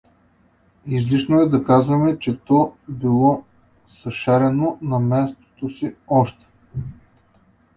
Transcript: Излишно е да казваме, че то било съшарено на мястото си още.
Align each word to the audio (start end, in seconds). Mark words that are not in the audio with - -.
Излишно 0.85 1.39
е 1.39 1.49
да 1.49 1.63
казваме, 1.63 2.19
че 2.19 2.39
то 2.39 2.73
било 2.89 3.43
съшарено 3.87 4.77
на 4.81 4.99
мястото 4.99 5.69
си 5.69 5.95
още. 6.07 6.47